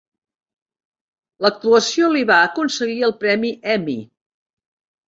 [1.47, 4.01] L'actuació li va aconseguir el premi Emmy.